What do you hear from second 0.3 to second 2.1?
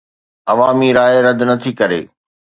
عوامي راءِ رد نه ٿي ڪري